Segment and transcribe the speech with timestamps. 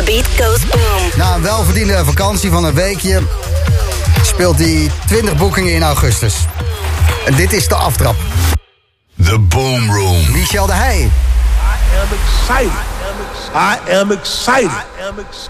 [0.00, 1.10] the beat goes boom.
[1.16, 3.22] Na een welverdiende vakantie van een weekje
[4.22, 6.34] speelt hij 20 boekingen in augustus.
[7.26, 8.16] En dit is de aftrap.
[9.24, 10.30] The Boom Room.
[10.32, 11.00] Michel de Heij.
[11.00, 11.10] I
[12.00, 12.72] am excited.
[13.54, 14.70] I am excited.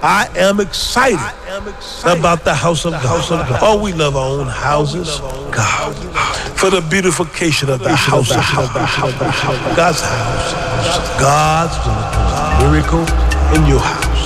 [0.02, 3.62] I am excited about the house of God.
[3.62, 5.20] Oh, we love our own houses.
[5.50, 5.94] God.
[6.54, 8.70] For the beautification of the house of God.
[9.76, 10.54] God's house.
[11.18, 13.06] God's going to do a miracle
[13.54, 14.19] in your house.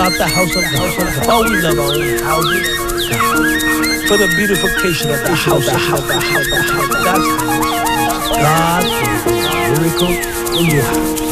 [0.00, 0.96] About the house of God.
[1.28, 2.66] Oh, we love our own houses.
[4.08, 6.08] For the beautification of the house of God.
[7.04, 8.28] God's house.
[8.40, 10.08] God's miracle
[10.58, 11.29] in your house.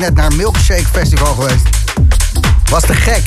[0.00, 1.68] Net naar Milkshake Festival geweest.
[2.70, 3.22] Was te gek.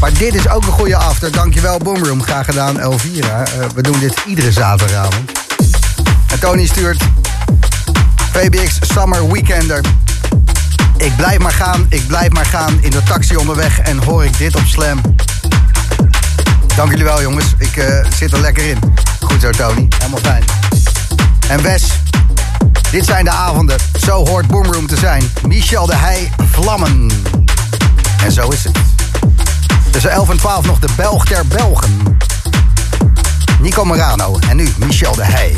[0.00, 1.32] Maar dit is ook een goede after.
[1.32, 2.22] Dankjewel Boomroom.
[2.22, 3.40] Graag gedaan Elvira.
[3.40, 5.30] Uh, we doen dit iedere zaterdagavond.
[6.26, 7.02] En Tony stuurt...
[8.32, 9.80] VBX Summer Weekender.
[10.96, 12.78] Ik blijf maar gaan, ik blijf maar gaan.
[12.80, 15.00] In de taxi onderweg en hoor ik dit op Slam.
[16.76, 17.46] Dank jullie wel jongens.
[17.58, 18.78] Ik uh, zit er lekker in.
[19.20, 19.88] Goed zo Tony.
[19.98, 20.44] Helemaal fijn.
[21.48, 21.84] En Wes,
[22.90, 23.78] dit zijn de avonden.
[24.04, 25.30] Zo hoort Boomroom te zijn.
[25.46, 27.10] Michel de Heij, Vlammen.
[28.24, 28.78] En zo is het.
[29.90, 32.18] Tussen 11 en 12 nog de Belg der Belgen.
[33.60, 35.56] Nico Morano en nu Michel de Heij.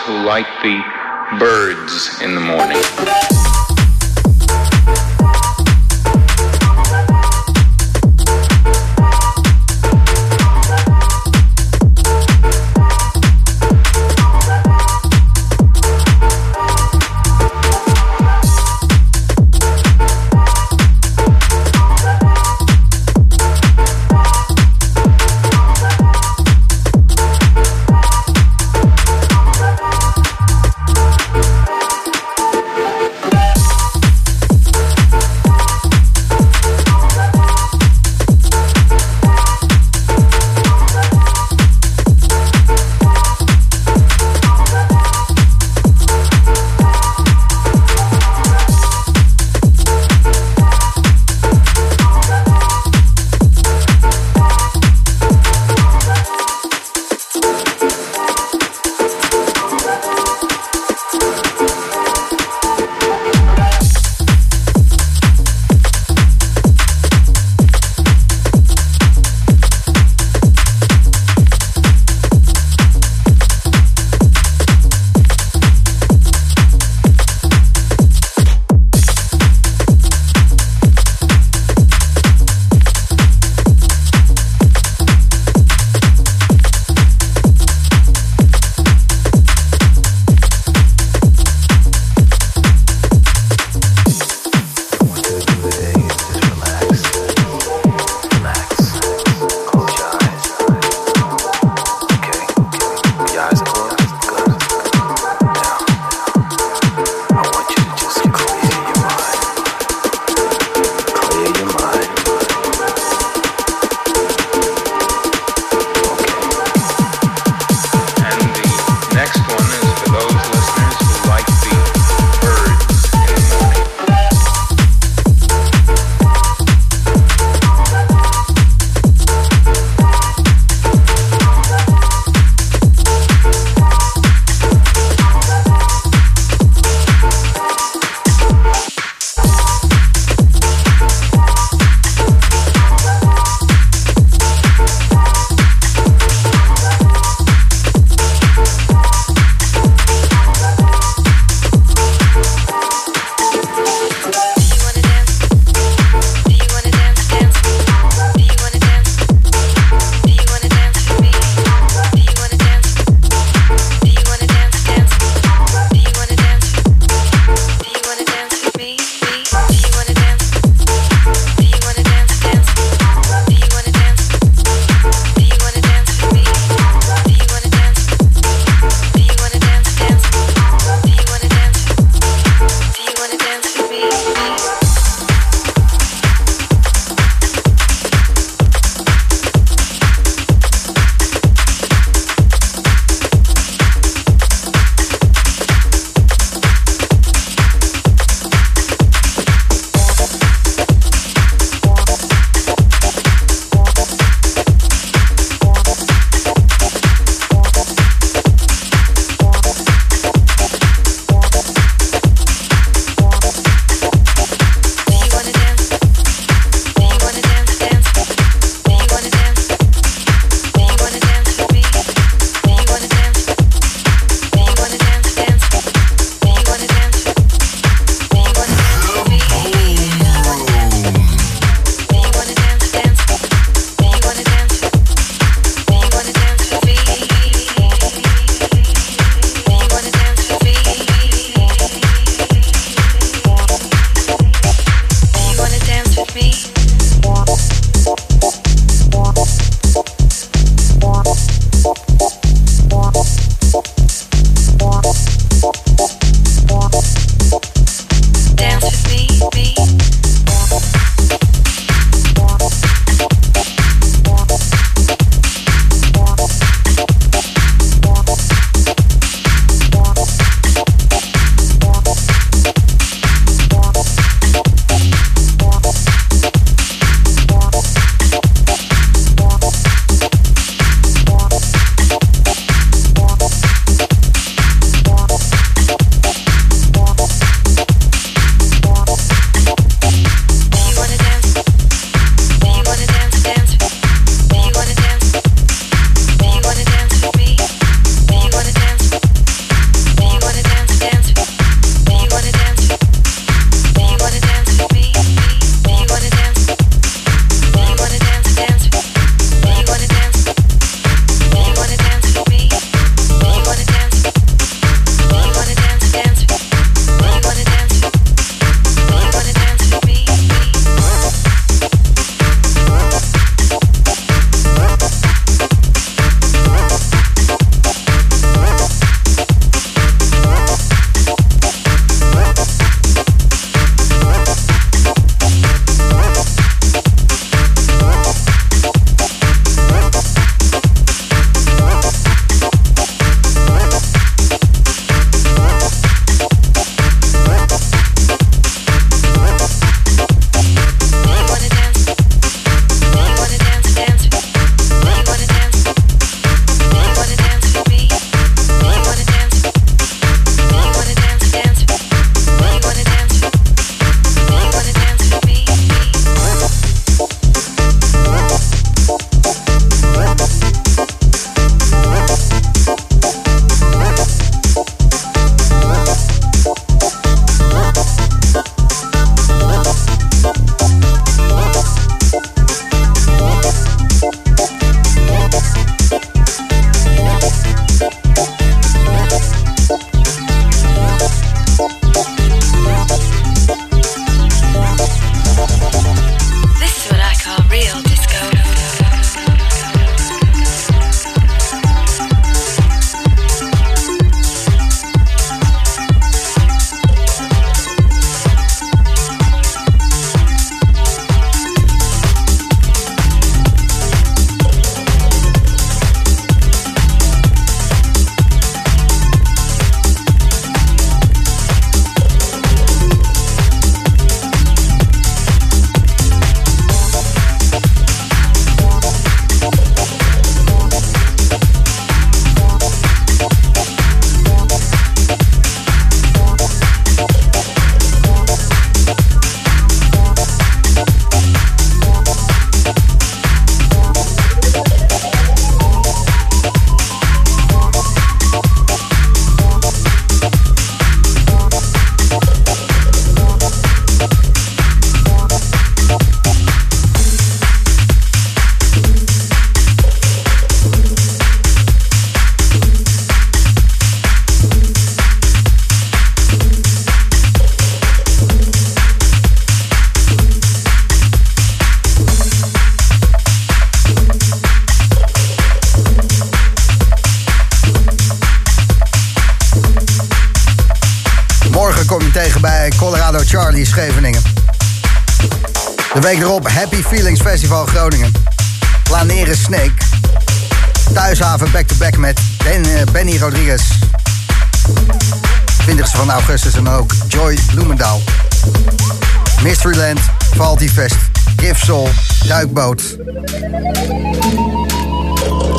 [0.00, 0.82] Who like the
[1.38, 3.53] birds in the morning.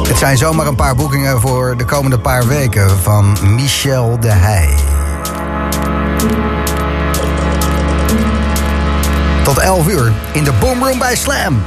[0.08, 4.76] Het zijn zomaar een paar boekingen voor de komende paar weken van Michel de Heij.
[9.44, 11.64] Tot 11 uur in de Boomroom bij Slam.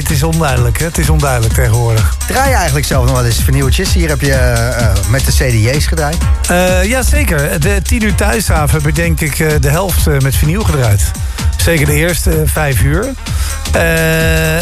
[0.00, 0.84] Het is onduidelijk, hè?
[0.84, 2.16] Het is onduidelijk tegenwoordig.
[2.26, 3.92] Draai je eigenlijk zelf nog wel eens vernieuwtjes?
[3.92, 6.16] Hier heb je eh, met de CDJ's gedraaid.
[6.50, 7.60] Uh, ja, zeker.
[7.60, 11.10] De 10 uur thuishaven heb ik denk ik de helft met vinyl gedraaid.
[11.56, 13.12] Zeker de eerste vijf uur.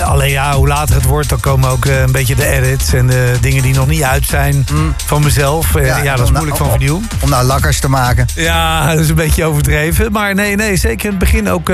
[0.03, 2.93] alleen ja, hoe later het wordt, dan komen ook een beetje de edits...
[2.93, 4.95] en de dingen die nog niet uit zijn mm.
[5.07, 5.75] van mezelf.
[5.75, 6.71] Ja, ja dat is moeilijk van.
[6.91, 8.27] Om, om nou lakkers te maken.
[8.35, 10.13] Ja, dat is een beetje overdreven.
[10.13, 11.69] Maar nee, nee, zeker in het begin ook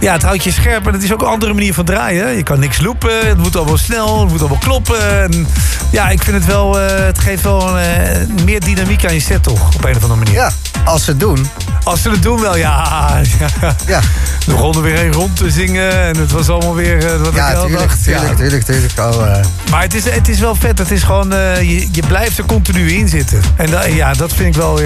[0.00, 2.36] ja, het houdt je scherp en het is ook een andere manier van draaien.
[2.36, 5.22] Je kan niks loopen, het moet allemaal snel, het moet allemaal kloppen.
[5.22, 5.46] En
[5.90, 9.20] ja, ik vind het wel, uh, het geeft wel een, uh, meer dynamiek aan je
[9.20, 10.34] set toch, op een of andere manier.
[10.34, 10.50] Ja,
[10.84, 11.46] als ze het doen.
[11.82, 13.20] Als ze het doen wel, ja.
[13.60, 13.76] ja.
[13.86, 14.00] ja.
[14.46, 17.48] We begonnen weer een rond te zingen en het was allemaal weer uh, wat ja,
[17.48, 18.04] ik tuurlijk, dacht.
[18.04, 18.92] Tuurlijk, ja, tuurlijk, tuurlijk.
[18.98, 19.36] Oh,
[19.70, 22.92] Maar het is, het is wel vet, het is gewoon, je, je blijft er continu
[22.92, 23.40] in zitten.
[23.56, 24.80] En da, ja, dat vind ik wel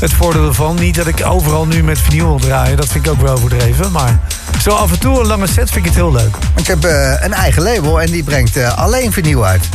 [0.00, 0.74] het voordeel ervan.
[0.74, 3.92] Niet dat ik overal nu met vinyl wil draaien, dat vind ik ook wel overdreven,
[3.92, 4.18] maar...
[4.62, 6.36] Zo af en toe een lange set vind ik het heel leuk.
[6.54, 9.68] Want je hebt uh, een eigen label en die brengt alleen vinyl uit.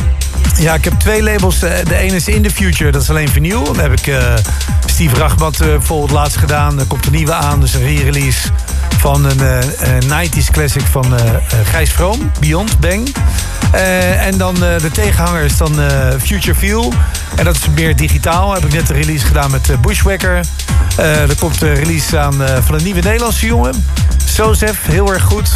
[0.58, 1.58] Ja, ik heb twee labels.
[1.58, 3.64] De ene is In The Future, dat is alleen vinyl.
[3.64, 4.16] Dan heb ik
[4.86, 6.78] Steve Rachmat bijvoorbeeld laatst gedaan.
[6.78, 8.48] Er komt een nieuwe aan, dus een re-release
[8.98, 9.40] van een,
[9.78, 11.04] een 90s classic van
[11.64, 13.14] Gijs Vroom, Beyond Bang.
[14.18, 15.74] en dan de tegenhanger is dan
[16.20, 16.92] Future Feel.
[17.36, 18.54] En dat is meer digitaal.
[18.54, 20.40] Heb ik net een release gedaan met Bushwacker.
[20.96, 22.34] er komt een release aan
[22.64, 23.84] van een nieuwe Nederlandse jongen.
[24.24, 25.50] Sozef, heel erg goed.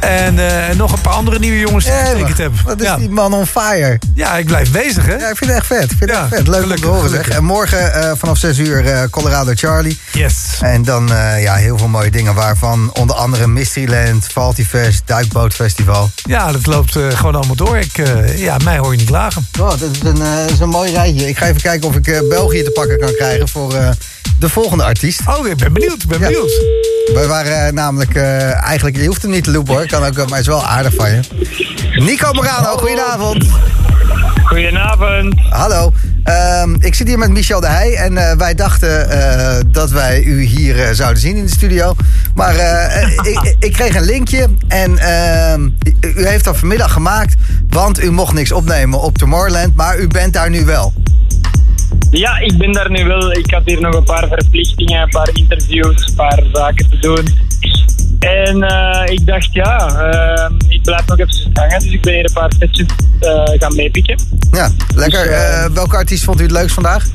[0.00, 2.52] En uh, nog een paar andere nieuwe jongens die ja, ik het heb.
[2.64, 2.96] Wat is ja.
[2.96, 3.98] die man on fire?
[4.14, 5.14] Ja, ik blijf bezig, hè?
[5.14, 5.90] Ja, ik vind het echt vet.
[5.90, 6.48] Ik vind het echt vet.
[6.48, 7.28] Leuk gelukkig, om te horen, zeg.
[7.28, 9.98] En morgen uh, vanaf 6 uur uh, Colorado Charlie.
[10.12, 10.34] Yes.
[10.60, 16.10] En dan ja, heel veel mooie dingen waarvan onder andere Mysteryland, Faltifest, Duikbootfestival.
[16.14, 17.78] Ja, dat loopt gewoon allemaal door.
[17.78, 18.02] Ik,
[18.36, 19.46] ja, mij hoor je niet klagen.
[19.60, 21.28] Oh, dat, is een, dat is een mooi rijtje.
[21.28, 23.74] Ik ga even kijken of ik België te pakken kan krijgen voor
[24.38, 25.20] de volgende artiest.
[25.26, 26.02] Oh, ik ben benieuwd.
[26.02, 26.62] Ik ben benieuwd.
[27.14, 30.16] Wij waren uh, namelijk, uh, eigenlijk, je hoeft hem niet te loopen hoor, kan ook,
[30.16, 31.20] maar het is wel aardig van je.
[31.94, 33.44] Nico Morano, goedenavond.
[34.44, 35.34] Goedenavond.
[35.50, 35.92] Hallo.
[36.62, 39.08] Um, ik zit hier met Michel de Heij en uh, wij dachten
[39.72, 41.94] dat wij u hier zouden zien in de studio.
[42.34, 42.54] Maar
[43.22, 45.68] ik, ik, kreeg een linkje en ehm,
[46.00, 47.34] u heeft dat vanmiddag gemaakt,
[47.68, 50.92] want u mocht niks opnemen op Tomorrowland, maar u bent daar nu wel.
[52.10, 53.32] Ja, ik ben daar nu wel.
[53.32, 57.26] Ik had hier nog een paar verplichtingen, een paar interviews, een paar zaken te doen.
[58.18, 61.80] En uh, ik dacht, ja, uh, ik blijf nog even hangen.
[61.80, 62.86] Dus ik ben hier een paar setjes
[63.20, 64.20] uh, gaan meepikken.
[64.50, 65.24] Ja, lekker.
[65.24, 67.06] Dus, welke artiest vond u het leukst vandaag?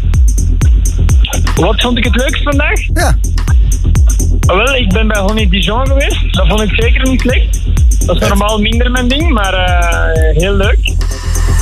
[1.55, 2.79] Wat vond ik het leukst vandaag?
[2.93, 3.17] Ja.
[4.47, 6.33] Oh, wel, ik ben bij Honey Dijon geweest.
[6.33, 7.61] Dat vond ik zeker niet slecht.
[8.05, 9.55] Dat is normaal minder mijn ding, maar
[10.33, 10.79] heel leuk.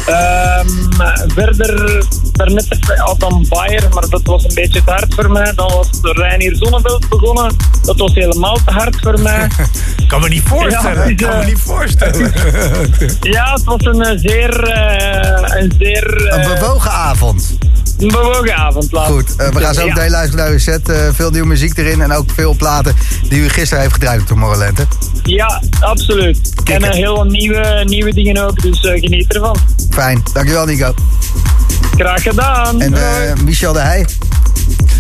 [0.10, 0.92] Um,
[1.28, 5.54] verder, daarnet had dan Bayer, maar dat was een beetje te hard voor mij.
[5.54, 7.56] Dan was Reinier Zonneveld begonnen.
[7.82, 9.48] Dat was helemaal te hard voor mij.
[10.08, 11.10] kan me niet voorstellen.
[11.10, 12.34] Ja, kan me niet voorstellen.
[13.22, 14.68] ja, het was een zeer...
[14.68, 17.58] Uh, een, zeer uh, een bewogen avond.
[17.98, 19.08] Een bewogen avond, laat.
[19.08, 20.10] Goed, uh, we gaan zo meteen ja.
[20.10, 20.90] luisteren naar uw set.
[20.90, 22.96] Uh, veel nieuwe muziek erin en ook veel platen
[23.30, 24.84] die u gisteren heeft gedraaid op Tomorrowland, hè?
[25.24, 26.54] Ja, absoluut.
[26.64, 29.58] En uh, heel nieuwe, nieuwe dingen ook, dus geniet ervan.
[29.90, 30.94] Fijn, dankjewel Nico.
[31.96, 32.82] Graag gedaan.
[32.82, 34.06] En Michel de Heij.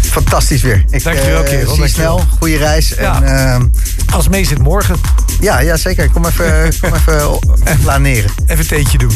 [0.01, 0.85] Fantastisch weer.
[0.89, 1.75] Ik dankjewel, kerel.
[1.75, 2.93] Zie snel, goede reis.
[2.99, 3.21] Ja.
[3.23, 3.73] En,
[4.13, 4.95] Als mee zit morgen.
[5.39, 6.09] Ja, ja, zeker.
[6.09, 7.39] Kom even, kom even
[7.83, 8.31] planeren.
[8.47, 9.11] Even een theetje doen.